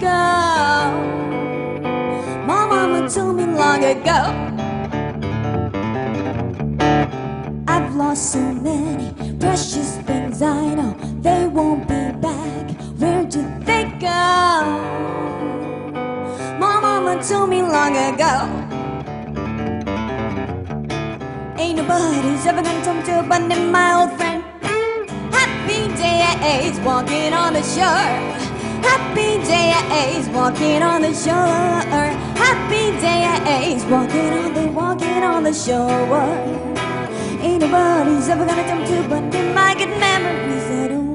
[0.00, 0.06] Go,
[2.46, 4.20] My mama told me long ago.
[7.68, 12.70] I've lost so many precious things I know they won't be back.
[12.98, 14.22] Where did they go?
[16.58, 18.34] My mama told me long ago.
[21.58, 24.42] Ain't nobody's ever gonna talk to abandon my old friend.
[25.30, 26.20] Happy day
[26.84, 28.49] walking on the shore.
[28.82, 32.10] Happy days walking on the shore.
[32.44, 36.28] Happy days walking on the walking on the shore.
[37.42, 41.10] Ain't nobody's ever gonna come to abandon my good memories at all.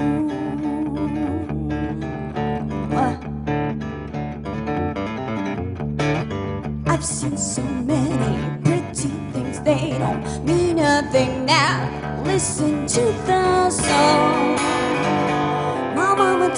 [6.87, 12.23] I've seen so many pretty things, they don't mean nothing now.
[12.23, 14.74] Listen to the song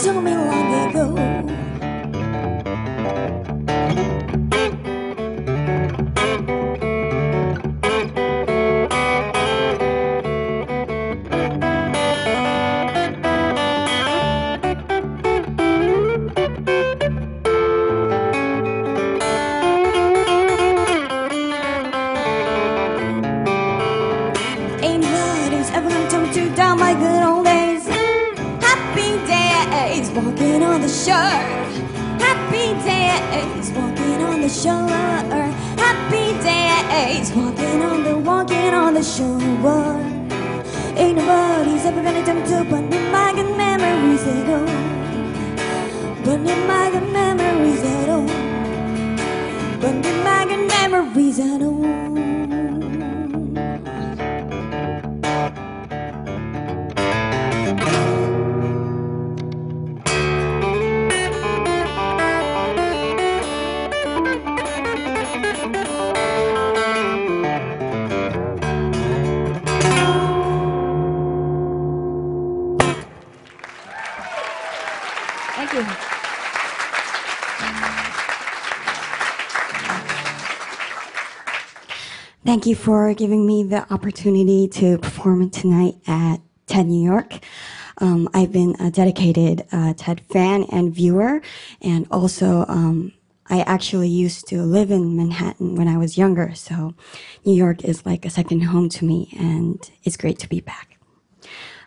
[0.04, 1.06] told me long ago.
[24.80, 27.27] Ain't nobody's ever gonna tell me to down my good
[30.08, 31.16] days walking on the shore.
[32.20, 34.88] Happy days walking on the shore.
[35.78, 40.02] Happy days walking on the walking on the shore.
[40.96, 44.66] Ain't nobody's ever gonna me to burn in my good memories at all.
[46.24, 48.28] Burn in my good memories at all.
[49.80, 52.07] Burn in my good memories at all.
[75.68, 75.96] Thank you.
[82.46, 87.40] Thank you for giving me the opportunity to perform tonight at TED New York.
[87.98, 91.42] Um, I've been a dedicated uh, TED fan and viewer,
[91.82, 93.12] and also um,
[93.50, 96.94] I actually used to live in Manhattan when I was younger, so
[97.44, 100.98] New York is like a second home to me, and it's great to be back.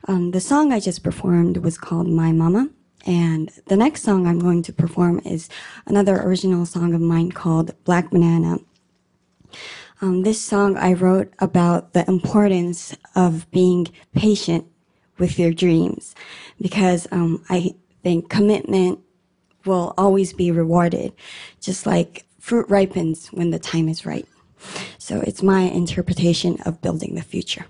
[0.06, 2.68] Um, the song I just performed was called My Mama.
[3.06, 5.48] And the next song I'm going to perform is
[5.86, 8.58] another original song of mine called Black Banana.
[10.02, 14.66] Um, this song I wrote about the importance of being patient
[15.18, 16.14] with your dreams
[16.60, 19.00] because um, I think commitment
[19.66, 21.12] will always be rewarded,
[21.60, 24.26] just like fruit ripens when the time is right.
[24.98, 27.66] So it's my interpretation of building the future.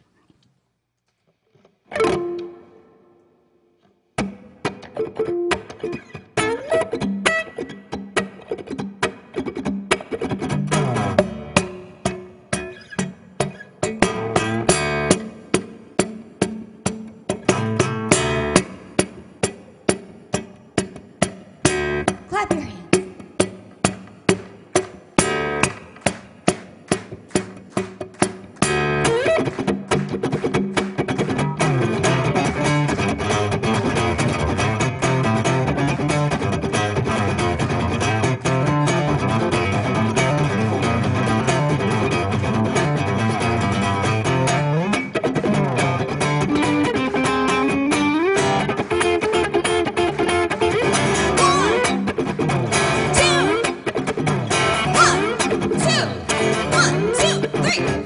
[57.71, 58.03] Sitting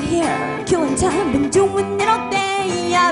[0.00, 2.37] here, killing time, been doing it all day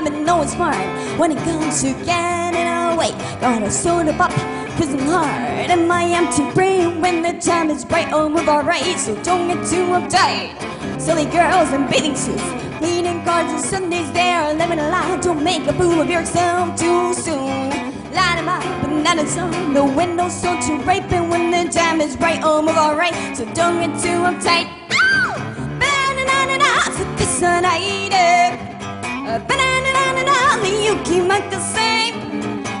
[0.09, 0.77] but no one's smart
[1.19, 3.11] when it comes to getting away.
[3.41, 4.31] Gotta sort of up,
[4.77, 7.01] cause I'm hard and my empty brain.
[7.01, 10.55] When the time is right, I'll move alright, so don't get too uptight.
[11.01, 12.41] Silly girls in bathing suits,
[12.77, 15.19] cleaning cards on Sundays, they're living a lie.
[15.21, 17.69] Don't make a fool of yourself too soon.
[18.13, 22.41] Light up, but not the windows so to rape it when the time is right,
[22.41, 24.67] I'll move alright, so don't get too uptight.
[24.87, 26.57] Banana, banana,
[27.17, 27.71] banana,
[28.07, 29.76] banana, banana,
[30.87, 31.77] 雪任せ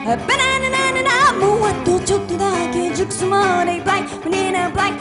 [0.05, 2.71] 바나나나나나 무엇도 저도 다
[3.83, 4.95] black black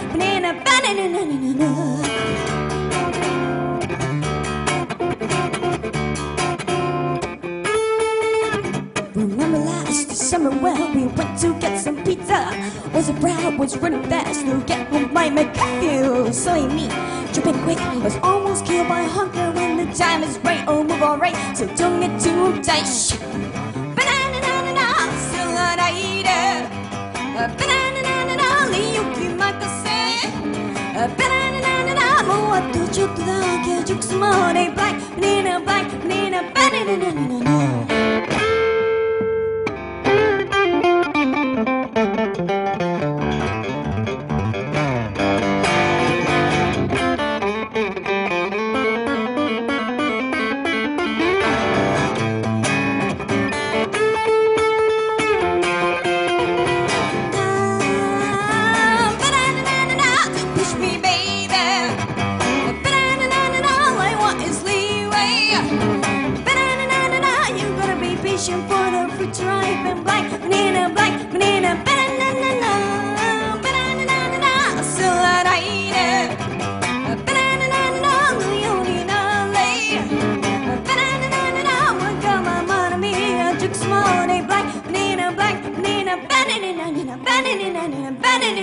[9.15, 12.51] Remember last summer when we went to get some pizza?
[12.93, 16.33] Was a proud, was running fast, no get home by my curfew.
[16.75, 16.89] Me,
[17.33, 19.56] jumping quick, was almost killed by hunger
[19.86, 20.64] the time is right.
[20.68, 22.86] Oh, move alright, so don't get too tight.
[22.86, 23.18] Shh.
[23.98, 24.40] Banana,
[25.28, 26.70] still a night.
[27.58, 27.92] Banana,
[28.72, 29.90] 利用きまかせ。
[31.18, 37.42] Banana, もうあとちょっとだけ熟すまで black, banana, black, banana, banana.
[37.42, 37.45] Push